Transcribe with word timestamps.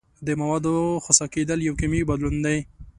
د 0.25 0.29
موادو 0.41 0.73
خسا 1.03 1.25
کیدل 1.33 1.59
یو 1.67 1.77
کیمیاوي 1.79 2.07
بدلون 2.09 2.35
دی. 2.45 2.57